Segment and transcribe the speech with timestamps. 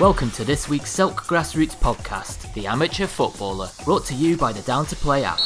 [0.00, 4.62] Welcome to this week's Silk Grassroots podcast, The Amateur Footballer, brought to you by the
[4.62, 5.38] Down to Play app.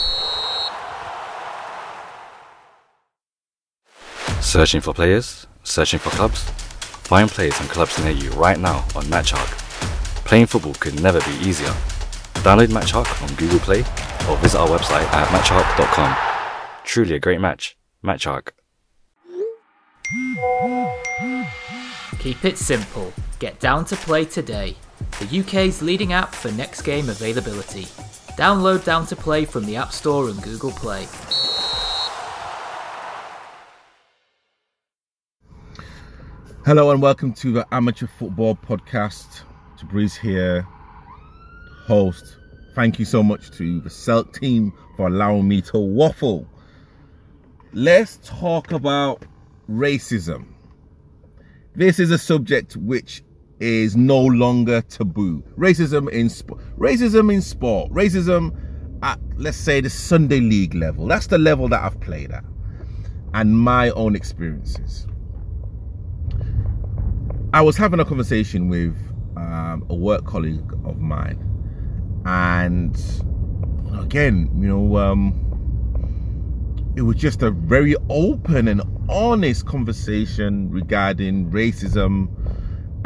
[4.41, 5.49] Searching for players?
[5.65, 6.45] Searching for clubs?
[7.09, 9.59] Find players and clubs near you right now on MatchHawk.
[10.25, 11.75] Playing football could never be easier.
[12.45, 13.81] Download MatchHawk on Google Play
[14.31, 16.17] or visit our website at matchhawk.com.
[16.85, 17.77] Truly a great match.
[18.05, 18.51] MatchHawk.
[22.21, 23.13] Keep it simple.
[23.39, 24.75] Get Down to Play today,
[25.21, 27.83] the UK's leading app for next game availability.
[28.39, 31.07] Download Down to Play from the App Store and Google Play.
[36.65, 39.43] Hello and welcome to the Amateur Football Podcast.
[39.79, 40.67] Jabriz here,
[41.85, 42.39] host.
[42.75, 46.49] Thank you so much to the Celtic team for allowing me to waffle.
[47.75, 49.27] Let's talk about
[49.71, 50.47] racism.
[51.75, 53.23] This is a subject which
[53.61, 55.43] is no longer taboo.
[55.57, 58.55] Racism in sport, racism in sport, racism
[59.03, 61.07] at let's say the Sunday league level.
[61.07, 62.45] That's the level that I've played at,
[63.35, 65.07] and my own experiences.
[67.53, 68.97] I was having a conversation with
[69.37, 71.43] um, a work colleague of mine,
[72.27, 72.97] and
[73.99, 75.43] again, you know, um,
[76.97, 82.29] it was just a very open and honest conversation regarding racism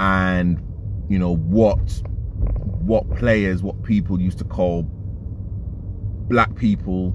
[0.00, 0.60] and
[1.08, 1.78] you know what
[2.82, 4.82] what players what people used to call
[6.28, 7.14] black people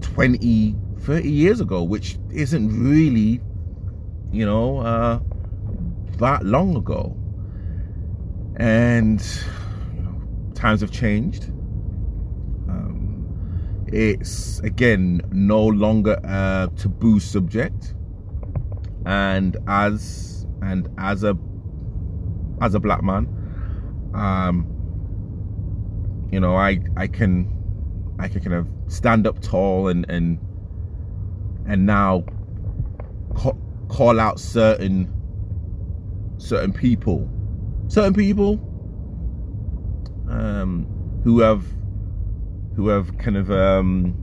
[0.00, 3.40] 20 30 years ago which isn't really
[4.32, 5.18] you know uh
[6.18, 7.16] that long ago.
[8.56, 9.20] And
[9.94, 10.20] you know,
[10.54, 11.44] times have changed.
[12.68, 17.94] Um, it's again no longer a taboo subject.
[19.06, 21.34] And as and as a
[22.60, 23.26] as a black man
[24.14, 24.66] um
[26.30, 27.48] you know i i can
[28.18, 30.38] i can kind of stand up tall and and
[31.66, 32.24] and now
[33.34, 35.12] call, call out certain
[36.38, 37.28] certain people.
[37.88, 38.64] Certain people
[40.28, 40.86] um
[41.24, 41.64] who have
[42.76, 44.14] who have kind of um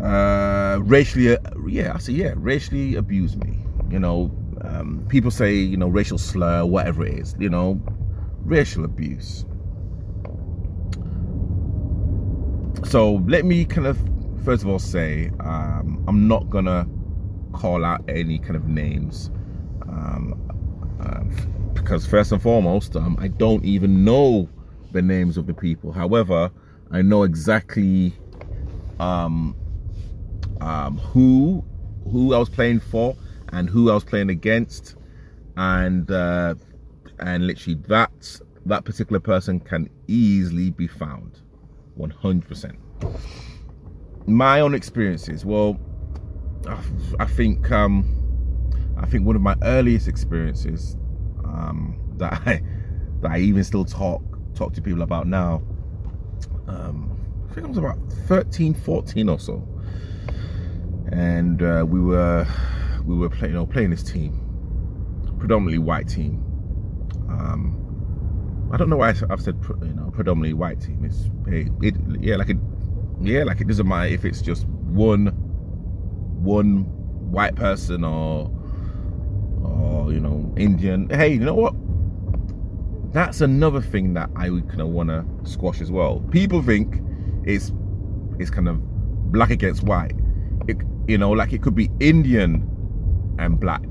[0.00, 1.36] uh racially
[1.66, 3.58] yeah i say yeah racially abused me
[3.90, 4.30] you know
[4.66, 7.80] um, people say you know racial slur whatever it is you know
[8.44, 9.44] racial abuse.
[12.84, 13.98] So let me kind of
[14.44, 16.86] first of all say um, i'm not gonna
[17.52, 19.30] call out any kind of names
[19.88, 20.34] um,
[21.00, 21.20] uh,
[21.72, 24.48] because first and foremost um, i don't even know
[24.92, 25.92] the names of the people.
[25.92, 26.50] However
[26.90, 28.12] i know exactly
[29.00, 29.56] um,
[31.12, 31.64] who
[32.10, 33.16] who i was playing for
[33.52, 34.96] and who I was playing against,
[35.56, 36.54] and uh,
[37.18, 41.42] and literally that that particular person can easily be found,
[41.98, 42.76] 100%.
[44.26, 45.78] My own experiences, well,
[47.18, 48.06] I think um,
[48.96, 50.96] I think one of my earliest experiences
[51.44, 52.62] um, that I
[53.20, 54.22] that I even still talk
[54.54, 55.62] talk to people about now.
[56.66, 57.18] Um,
[57.50, 59.66] I think I was about 13, 14 or so,
[61.12, 62.46] and uh, we were
[63.04, 64.40] we were playing, you know, playing this team,
[65.38, 66.42] predominantly white team.
[67.28, 71.04] Um, I don't know why I've said, you know, predominantly white team.
[71.04, 72.56] It's it, it, yeah, like it,
[73.20, 75.26] yeah, like it doesn't matter if it's just one,
[76.42, 76.84] one
[77.30, 78.50] white person or,
[79.62, 81.08] or you know, Indian.
[81.10, 81.74] Hey, you know what?
[83.12, 86.20] That's another thing that I would kind of want to squash as well.
[86.30, 87.00] People think
[87.44, 87.72] it's
[88.38, 88.80] it's kind of
[89.30, 90.14] black against white.
[90.66, 92.73] It, you know, like it could be Indian
[93.38, 93.84] and black.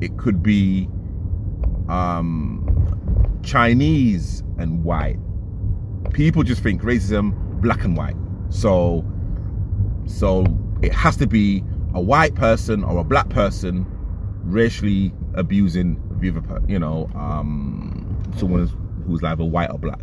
[0.00, 0.88] It could be
[1.88, 5.18] um, Chinese and white.
[6.12, 8.16] People just think racism black and white.
[8.50, 9.04] So
[10.06, 10.44] so
[10.82, 11.62] it has to be
[11.94, 13.86] a white person or a black person
[14.44, 18.68] racially abusing the other, you know, um, someone
[19.06, 20.00] who's either white or black.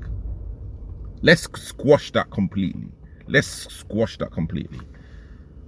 [1.22, 2.88] Let's squash that completely.
[3.28, 4.80] Let's squash that completely.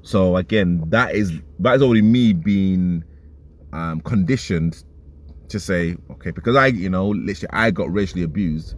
[0.08, 3.04] So again, that is that is already me being
[3.74, 4.86] um, conditioned
[5.50, 8.76] to say, okay, because I, you know, literally I got racially abused,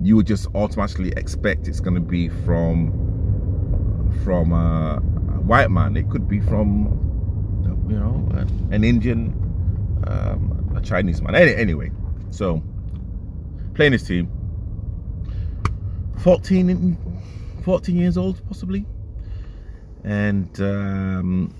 [0.00, 2.92] you would just automatically expect it's going to be from
[4.22, 5.96] from a, a, white man.
[5.96, 7.00] It could be from,
[7.88, 8.28] you know,
[8.70, 9.34] an Indian,
[10.06, 11.34] um, a Chinese man.
[11.34, 11.90] Any, anyway,
[12.30, 12.62] so
[13.74, 14.30] playing this team,
[16.20, 16.96] 14,
[17.64, 18.86] 14 years old possibly
[20.04, 21.54] and um,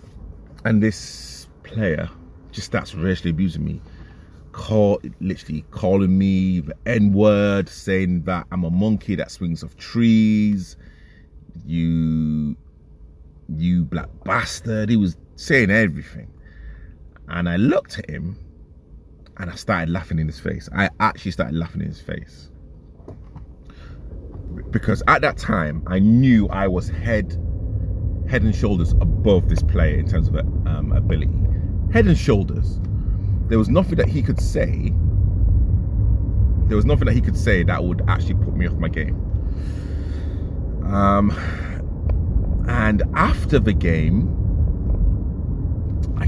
[0.64, 2.08] and this player
[2.52, 3.80] just starts racially abusing me.
[4.52, 9.76] call literally calling me the N word, saying that I'm a monkey that swings off
[9.76, 10.76] trees.
[11.64, 12.56] You,
[13.56, 14.90] you black bastard.
[14.90, 16.32] He was saying everything.
[17.28, 18.36] And I looked at him
[19.36, 20.68] and I started laughing in his face.
[20.74, 22.50] I actually started laughing in his face.
[24.70, 27.36] Because at that time, I knew I was head
[28.30, 31.32] head and shoulders above this player in terms of um, ability.
[31.92, 32.80] Head and shoulders.
[33.48, 34.92] There was nothing that he could say.
[36.68, 39.16] There was nothing that he could say that would actually put me off my game.
[40.84, 41.30] Um,
[42.68, 44.36] and after the game,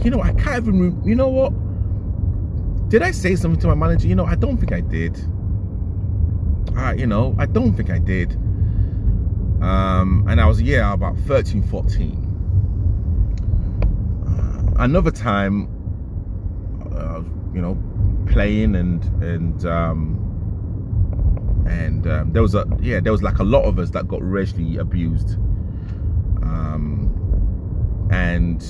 [0.04, 1.00] you know, I can't even.
[1.04, 1.52] You know what?
[2.88, 4.08] Did I say something to my manager?
[4.08, 5.16] You know, I don't think I did.
[6.76, 8.36] Uh, you know, I don't think I did.
[9.62, 12.28] Um, and I was, yeah, about 13, 14.
[14.26, 15.68] Uh, another time,
[16.96, 17.22] uh,
[17.54, 17.80] you know,
[18.26, 20.18] playing and, and, um,
[21.68, 24.20] and um, there was a, yeah, there was like a lot of us that got
[24.20, 25.36] racially abused.
[26.42, 27.08] Um,
[28.10, 28.60] and,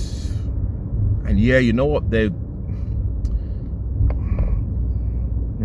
[1.27, 2.29] and yeah, you know what, they, you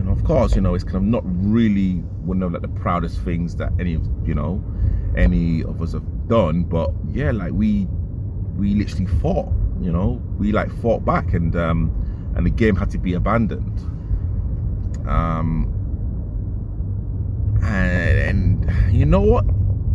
[0.05, 3.21] know, of course, you know, it's kind of not really one of like the proudest
[3.21, 4.65] things that any of, you know,
[5.19, 7.87] any of us have done but yeah like we
[8.57, 10.23] we literally fought you know?
[10.39, 11.93] We like fought back and um
[12.37, 13.79] and the game had to be abandoned.
[15.09, 15.75] Um
[17.63, 19.45] and, and you know what?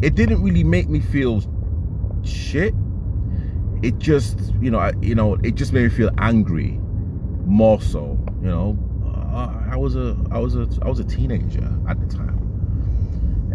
[0.01, 1.41] It didn't really make me feel
[2.23, 2.73] shit.
[3.81, 6.79] It just you know I, you know it just made me feel angry
[7.45, 8.77] more so you know?
[9.33, 12.39] I was a I was a I was a teenager at the time.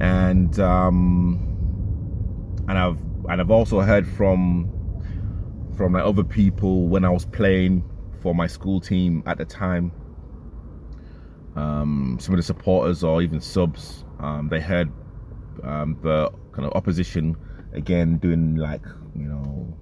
[0.00, 1.47] And um
[2.68, 2.98] and I've
[3.28, 4.70] and I've also heard from
[5.76, 7.82] from like other people when I was playing
[8.22, 9.92] for my school team at the time.
[11.56, 14.92] Um, some of the supporters or even subs, um, they heard
[15.64, 17.36] um, the kind of opposition
[17.72, 18.84] again doing like
[19.16, 19.76] you know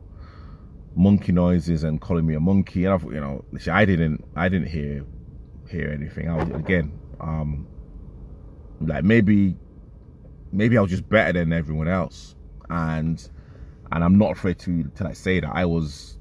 [0.94, 4.69] monkey noises and calling me a monkey, and I, you know, I didn't, I didn't
[4.69, 5.05] hear
[5.69, 6.29] hear anything.
[6.31, 7.67] I was again, um,
[8.81, 9.56] like maybe
[10.53, 12.36] maybe I was just better than everyone else
[12.71, 13.29] and
[13.93, 16.19] and I'm not afraid to to like say that I was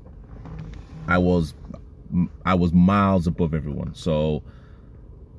[1.08, 1.54] I was
[2.46, 3.94] I was miles above everyone.
[3.96, 4.44] So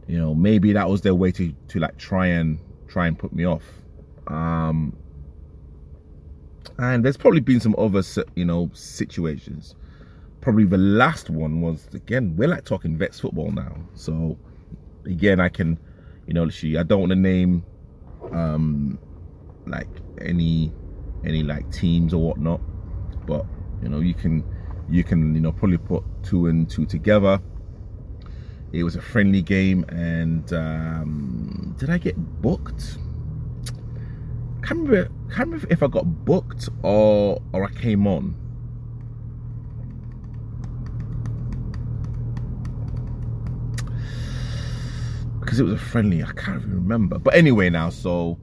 [0.07, 2.59] you know maybe that was their way to to like try and
[2.89, 3.65] try and put me off.
[4.27, 4.97] Um,
[6.79, 8.03] and there's probably been some other
[8.35, 9.75] you know situations.
[10.41, 13.77] Probably the last one was again we're like talking vets football now.
[13.95, 14.39] So
[15.05, 15.79] again I can
[16.27, 16.49] you know
[16.79, 17.65] I don't want to name
[18.33, 18.99] um
[19.67, 19.89] like
[20.21, 20.73] any
[21.25, 22.61] any like teams or whatnot.
[23.27, 23.45] But
[23.83, 24.45] you know you can
[24.89, 27.41] you can you know probably put two and two together.
[28.73, 32.99] It was a friendly game and um, did I get booked?
[34.63, 38.35] Can't remember, can't remember if I got booked or or I came on.
[45.41, 47.19] Because it was a friendly I can't even remember.
[47.19, 48.39] But anyway now so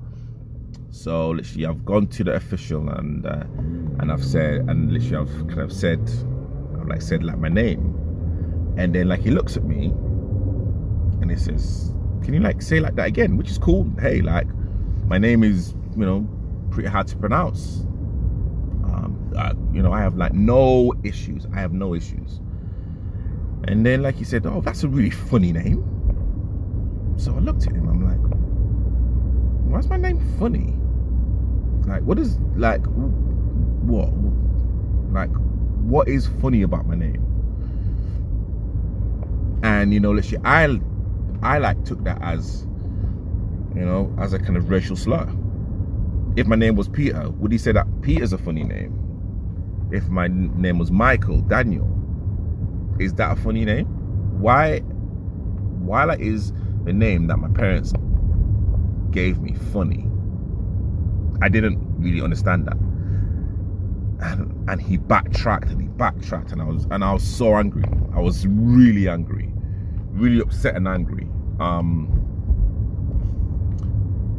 [1.03, 3.43] so literally, I've gone to the official and uh,
[3.99, 5.99] and I've said and literally I've kind of said,
[6.79, 7.93] I've like said like my name,
[8.77, 9.87] and then like he looks at me,
[11.19, 11.93] and he says,
[12.23, 13.85] "Can you like say like that again?" Which is cool.
[13.99, 14.47] Hey, like
[15.07, 16.25] my name is you know
[16.71, 17.81] pretty hard to pronounce.
[18.85, 21.45] Um, uh, you know I have like no issues.
[21.53, 22.39] I have no issues.
[23.67, 25.83] And then like he said, "Oh, that's a really funny name."
[27.17, 27.89] So I looked at him.
[27.89, 30.79] I'm like, "Why's my name funny?"
[31.87, 34.09] Like, what is like what?
[35.11, 35.31] Like,
[35.83, 37.21] what is funny about my name?
[39.63, 40.79] And you know, literally, I
[41.41, 42.65] I like took that as
[43.75, 45.27] you know as a kind of racial slur.
[46.35, 48.99] If my name was Peter, would he say that Peter's a funny name?
[49.91, 51.87] If my name was Michael Daniel,
[52.99, 53.85] is that a funny name?
[54.39, 54.79] Why?
[54.79, 56.53] Why like is
[56.85, 57.93] the name that my parents
[59.11, 60.07] gave me funny?
[61.41, 62.77] I didn't really understand that.
[64.21, 67.83] And and he backtracked and he backtracked and I was and I was so angry.
[68.13, 69.51] I was really angry.
[70.11, 71.27] Really upset and angry.
[71.59, 72.19] Um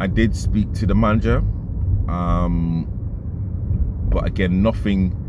[0.00, 1.38] I did speak to the manager.
[2.08, 2.88] Um
[4.10, 5.20] but again nothing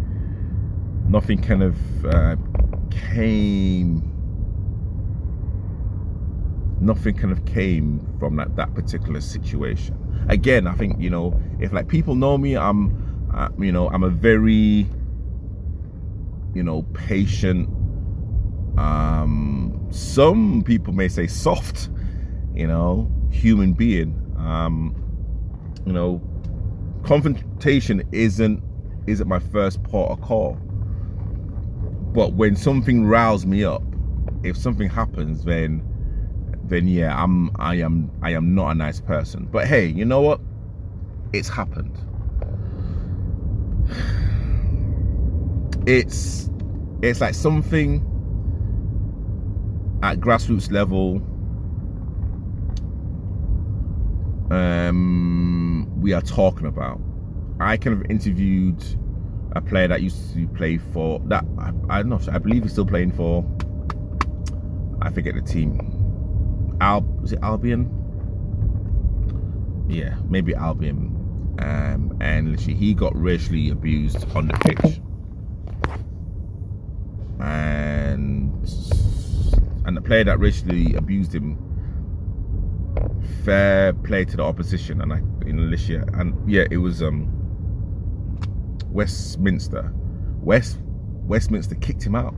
[1.07, 2.35] nothing kind of uh,
[2.89, 4.11] came
[6.81, 9.97] nothing kind of came from that, that particular situation
[10.29, 14.03] again i think you know if like people know me i'm uh, you know i'm
[14.03, 14.87] a very
[16.53, 17.69] you know patient
[18.77, 19.55] um
[19.95, 21.89] some people may say soft,
[22.53, 24.21] you know, human being.
[24.37, 24.93] Um,
[25.85, 26.21] you know,
[27.03, 28.61] confrontation isn't
[29.07, 30.57] isn't my first port of call.
[32.13, 33.83] But when something riles me up,
[34.43, 35.81] if something happens, then
[36.67, 39.47] then yeah, I'm I am I am not a nice person.
[39.51, 40.39] But hey, you know what?
[41.33, 41.97] It's happened.
[45.87, 46.49] It's
[47.01, 48.11] it's like something
[50.01, 51.21] at grassroots level
[54.51, 56.99] um we are talking about.
[57.59, 58.83] I kind of interviewed
[59.55, 62.73] a player that used to play for that I, I don't know I believe he's
[62.73, 63.45] still playing for
[65.01, 65.94] I forget the team
[66.81, 67.89] Al was it Albion?
[69.87, 71.11] Yeah, maybe Albion.
[71.59, 75.01] Um, and literally he got racially abused on the pitch.
[77.39, 78.51] And
[79.85, 81.57] and the player that racially abused him
[83.43, 85.17] fair play to the opposition and I
[85.47, 87.29] in Alicia and yeah it was um
[88.89, 89.91] Westminster
[90.41, 90.79] West
[91.27, 92.35] Westminster kicked him out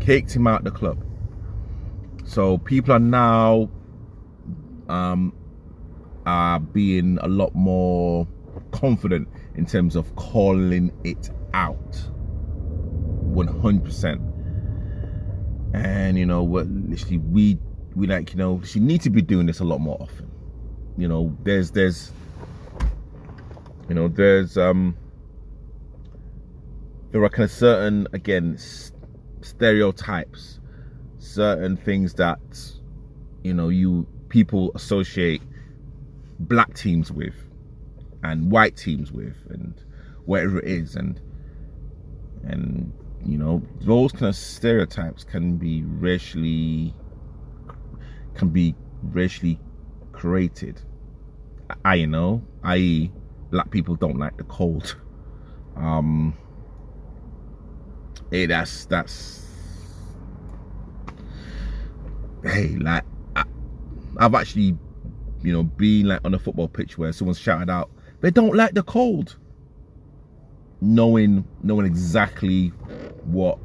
[0.00, 1.02] kicked him out the club
[2.24, 3.68] so people are now
[4.88, 5.32] um,
[6.26, 8.26] are being a lot more
[8.72, 12.10] confident in terms of calling it out.
[13.34, 14.34] 100%
[15.74, 17.58] and you know literally we
[17.96, 20.30] we like you know she need to be doing this a lot more often.
[20.96, 22.12] You know there's there's
[23.88, 24.96] you know there's um
[27.10, 28.56] there are kind of certain again
[29.40, 30.60] stereotypes
[31.24, 32.38] certain things that
[33.42, 35.42] you know you people associate
[36.38, 37.34] black teams with
[38.22, 39.74] and white teams with and
[40.26, 40.96] whatever it is.
[40.96, 41.20] And
[42.44, 42.92] and
[43.24, 46.94] you know those kind of stereotypes can be racially
[48.34, 49.58] can be racially
[50.12, 50.80] created.
[51.84, 53.10] I you know i.e
[53.50, 54.96] black people don't like the cold.
[55.76, 56.36] Um
[58.30, 59.43] hey that's that's
[62.44, 63.04] hey, like
[63.36, 63.44] I,
[64.18, 64.76] I've actually,
[65.42, 68.74] you know, been like on a football pitch where someone's shouted out, they don't like
[68.74, 69.36] the cold.
[70.80, 72.68] Knowing knowing exactly
[73.24, 73.58] what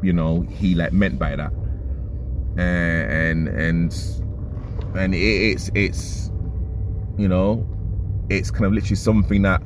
[0.00, 1.52] you know he like meant by that.
[2.56, 3.94] And and
[4.94, 6.30] and it, it's it's
[7.18, 7.66] you know,
[8.28, 9.62] it's kind of literally something that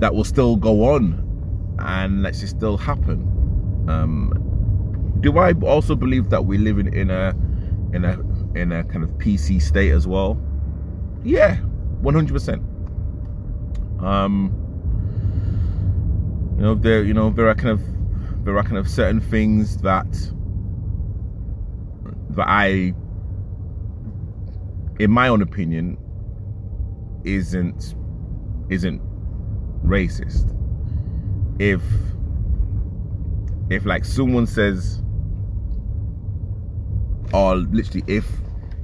[0.00, 1.18] that will still go on
[1.78, 3.31] and let's just still happen
[3.88, 7.30] um, do I also believe that we live in, in a
[7.92, 8.18] in a
[8.58, 10.40] in a kind of PC state as well?
[11.24, 11.56] Yeah,
[12.00, 12.62] one hundred percent.
[14.00, 14.52] Um,
[16.56, 19.78] you know there you know there are kind of there are kind of certain things
[19.78, 20.06] that
[22.30, 22.94] that I,
[24.98, 25.96] in my own opinion,
[27.24, 27.94] isn't
[28.70, 29.00] isn't
[29.84, 30.56] racist.
[31.58, 31.82] If
[33.72, 35.02] if like someone says
[37.32, 38.26] or literally if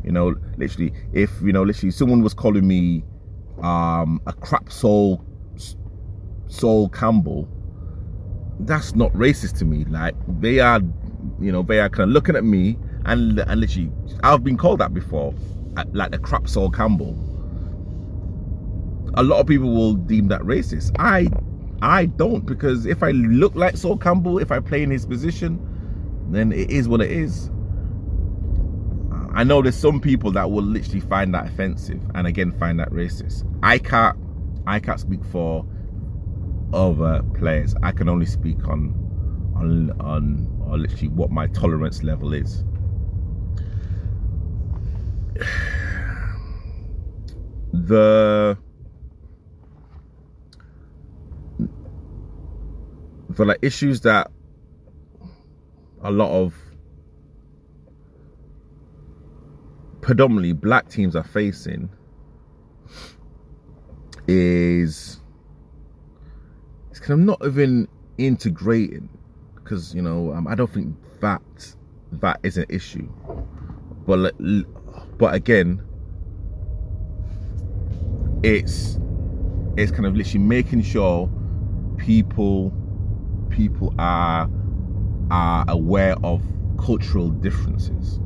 [0.04, 3.04] you know literally if you know literally someone was calling me
[3.62, 5.25] um a crap Sol
[6.47, 7.49] Sol Campbell
[8.61, 9.85] that's not racist to me.
[9.85, 10.80] Like they are
[11.40, 13.92] you know they are kind of looking at me and and literally
[14.23, 15.35] I've been called that before
[15.92, 17.16] like a crap Sol Campbell.
[19.14, 20.95] A lot of people will deem that racist.
[20.99, 21.28] I
[21.80, 25.61] I don't because if I look like Sol Campbell, if I play in his position,
[26.30, 27.50] then it is what it is.
[29.35, 32.90] I know there's some people that will literally find that offensive and again find that
[32.90, 33.44] racist.
[33.62, 34.18] I can't
[34.66, 35.64] I can't speak for
[36.73, 37.75] other players.
[37.82, 38.94] I can only speak on
[39.54, 42.64] on on or literally what my tolerance level is.
[47.70, 48.56] The
[53.38, 54.33] for like issues that
[56.02, 56.57] a lot of
[60.00, 61.88] predominantly black teams are facing
[64.26, 65.21] is
[66.90, 67.87] it's kind of not even
[68.18, 69.09] integrating
[69.54, 71.76] because you know um, I don't think that
[72.14, 73.09] that is an issue.
[74.04, 74.33] But
[75.16, 75.80] but again
[78.42, 78.99] it's
[79.76, 81.30] it's kind of literally making sure
[81.99, 82.73] people
[83.59, 84.49] people are
[85.33, 86.41] are aware of
[86.79, 88.21] cultural differences.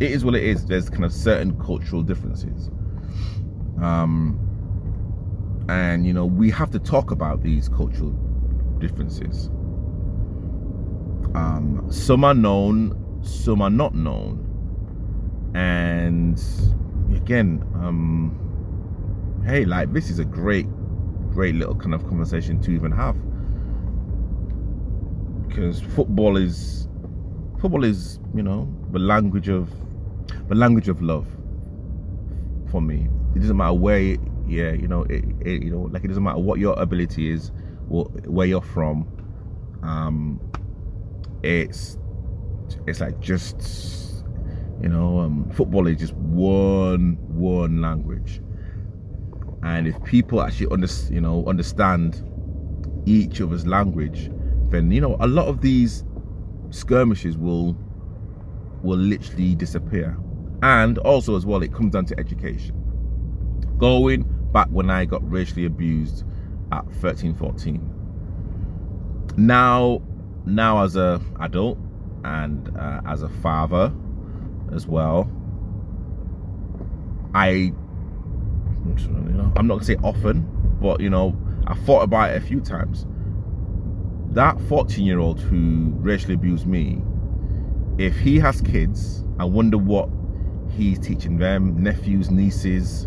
[0.00, 0.64] It is what it is.
[0.64, 2.70] There's kind of certain cultural differences.
[3.82, 4.38] Um,
[5.68, 8.10] and you know we have to talk about these cultural
[8.78, 9.48] differences.
[11.34, 14.44] Um, some are known, some are not known,
[15.54, 16.40] and
[17.14, 20.66] again, um, hey, like this is a great,
[21.30, 23.16] great little kind of conversation to even have
[25.48, 26.88] because football is
[27.60, 29.70] football is you know the language of
[30.48, 31.26] the language of love
[32.70, 33.08] for me.
[33.34, 36.38] It doesn't matter where, yeah, you know, it, it, you know, like it doesn't matter
[36.38, 37.50] what your ability is,
[37.88, 39.06] or where you're from.
[39.82, 40.40] Um,
[41.42, 41.98] it's
[42.86, 44.24] it's like just
[44.82, 48.40] you know, um, football is just one one language,
[49.62, 52.24] and if people actually under, you know understand
[53.06, 54.30] each other's language,
[54.70, 56.04] then you know a lot of these
[56.70, 57.76] skirmishes will
[58.82, 60.16] will literally disappear.
[60.62, 62.74] And also as well it comes down to education.
[63.78, 66.24] Going back when i got racially abused
[66.72, 67.94] at 13 14
[69.36, 70.00] now
[70.46, 71.78] now as a adult
[72.24, 73.92] and uh, as a father
[74.74, 75.30] as well
[77.34, 77.72] i you
[78.96, 80.46] know i'm not gonna say often
[80.80, 83.06] but you know i thought about it a few times
[84.32, 87.02] that 14 year old who racially abused me
[87.98, 90.08] if he has kids i wonder what
[90.78, 93.06] he's teaching them, nephews, nieces,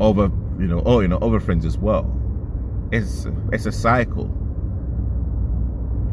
[0.00, 2.10] other you know, oh you know, other friends as well.
[2.92, 4.26] It's it's a cycle.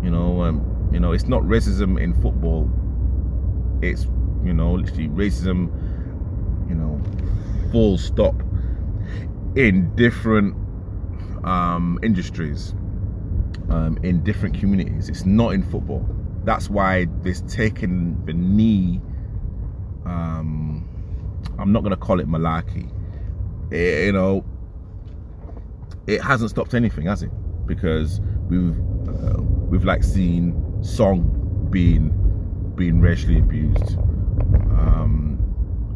[0.03, 2.69] You know, um, you know, it's not racism in football.
[3.81, 4.05] It's
[4.43, 5.69] you know, literally racism.
[6.69, 7.01] You know,
[7.71, 8.35] full stop
[9.55, 10.55] in different
[11.43, 12.73] um, industries,
[13.71, 15.09] um, in different communities.
[15.09, 16.05] It's not in football.
[16.43, 18.99] That's why this taking the knee
[20.05, 20.87] um,
[21.57, 22.89] I'm not going to call it malarkey.
[23.71, 24.43] It, you know,
[26.07, 27.31] it hasn't stopped anything, has it?
[27.65, 32.11] Because we've uh, we've like seen Son being
[32.75, 33.97] being racially abused.
[34.71, 35.37] Um,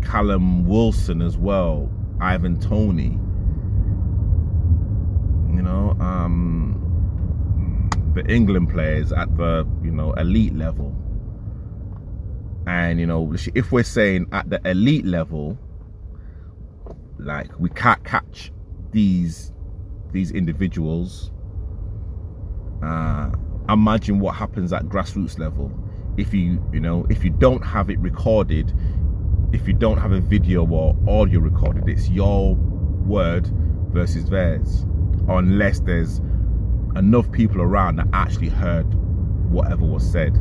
[0.04, 1.90] Callum Wilson as well,
[2.22, 3.20] Ivan Toney.
[5.54, 6.75] You know, um,
[8.16, 10.96] the England players at the you know elite level.
[12.66, 15.58] And you know if we're saying at the elite level
[17.20, 18.52] like we can't catch
[18.92, 19.52] these
[20.12, 21.32] these individuals
[22.84, 23.30] uh
[23.70, 25.72] imagine what happens at grassroots level.
[26.18, 28.74] If you you know if you don't have it recorded
[29.54, 33.48] if you don't have a video or audio recorded it's your word
[33.92, 34.86] versus theirs.
[35.28, 36.22] Unless there's
[36.96, 38.86] enough people around that actually heard
[39.52, 40.36] whatever was said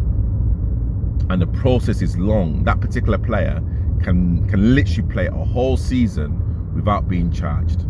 [1.31, 3.63] and the process is long, that particular player
[4.03, 7.81] can can literally play a whole season without being charged.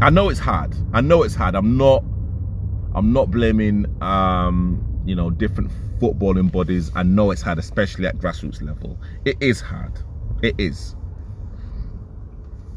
[0.00, 0.76] I know it's hard.
[0.92, 1.54] I know it's hard.
[1.56, 2.04] I'm not
[2.94, 6.92] I'm not blaming um, you know, different footballing bodies.
[6.94, 8.98] I know it's hard, especially at grassroots level.
[9.24, 9.98] It is hard.
[10.42, 10.94] It is.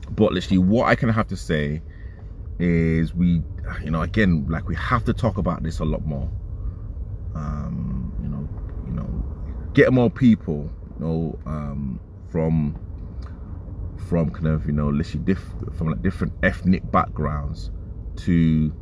[0.10, 1.82] But literally what I can have to say
[2.60, 3.42] is we
[3.84, 6.30] you know, again, like we have to talk about this a lot more
[7.36, 8.48] um, you know,
[8.86, 12.78] you know, get more people, you know, um, from
[14.10, 15.44] from kind of you know literally diff
[15.78, 17.72] from like different ethnic backgrounds
[18.18, 18.74] to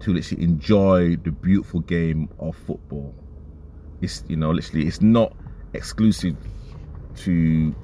[0.00, 3.14] to literally enjoy the beautiful game of football.
[4.00, 5.34] It's you know literally it's not
[5.74, 6.36] exclusive
[7.16, 7.74] to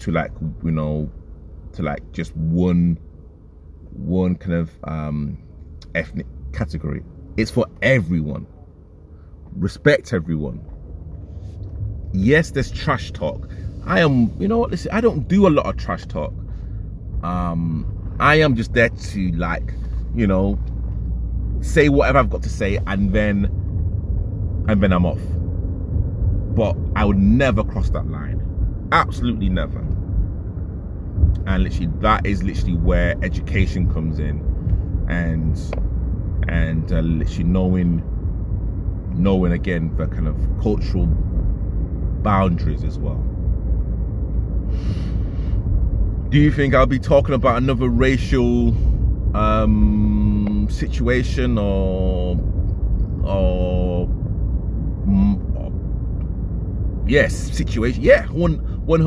[0.00, 1.10] to like you know
[1.72, 2.98] to like just one
[3.94, 5.38] one kind of um
[5.94, 7.02] ethnic category.
[7.36, 8.46] It's for everyone
[9.56, 10.60] respect everyone.
[12.12, 13.48] Yes, there's trash talk.
[13.86, 16.32] I am, you know what, listen, I don't do a lot of trash talk.
[17.22, 19.74] Um, I am just there to like,
[20.14, 20.58] you know,
[21.60, 23.46] say whatever I've got to say and then
[24.68, 25.20] and then I'm off.
[26.54, 28.40] But I would never cross that line.
[28.92, 29.84] Absolutely never.
[31.46, 34.40] And literally that is literally where education comes in
[35.08, 35.58] and
[36.48, 38.02] and uh, literally knowing
[39.14, 41.06] knowing again the kind of cultural
[42.22, 43.22] boundaries as well.
[46.30, 48.74] Do you think I'll be talking about another racial
[49.36, 52.36] um, situation or
[53.22, 54.08] or
[57.06, 58.02] yes situation?
[58.02, 59.00] Yeah, one one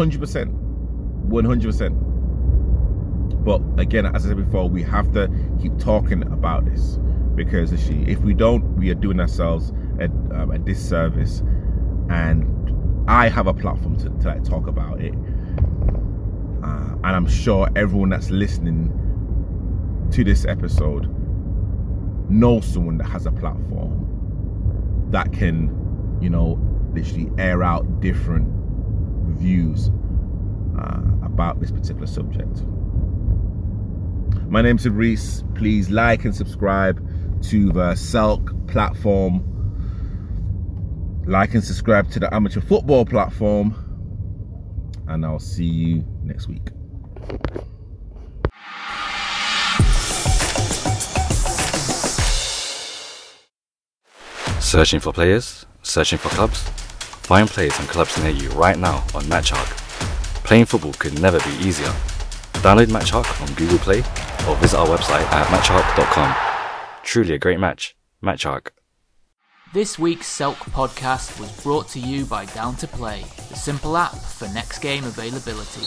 [1.46, 3.44] hundred percent, one hundred percent.
[3.46, 5.30] But again, as I said before, we have to
[5.62, 7.00] keep talking about this
[7.36, 11.42] because if we don't, we are doing ourselves a, um, a disservice
[12.10, 12.46] and
[13.10, 15.14] I have a platform to, to like, talk about it
[16.64, 18.92] uh, and I'm sure everyone that's listening
[20.12, 21.14] to this episode
[22.30, 24.04] know someone that has a platform
[25.12, 26.60] that can, you know,
[26.94, 28.48] literally air out different
[29.38, 29.92] views
[30.78, 32.64] uh, about this particular subject.
[34.50, 35.44] My name's Reese.
[35.56, 36.98] Please like and subscribe
[37.44, 39.44] to the Selk platform.
[41.26, 43.76] Like and subscribe to the amateur football platform.
[45.08, 46.70] And I'll see you next week.
[54.60, 55.66] Searching for players?
[55.82, 56.62] Searching for clubs?
[57.28, 59.87] Find players and clubs near you right now on MatchHawk.
[60.48, 61.92] Playing football could never be easier.
[62.64, 63.98] Download MatchHawk on Google Play
[64.48, 66.34] or visit our website at matchhawk.com.
[67.04, 67.98] Truly a great match.
[68.24, 68.70] MatchHawk.
[69.74, 74.16] This week's Selk podcast was brought to you by Down to Play, the simple app
[74.16, 75.86] for next game availability.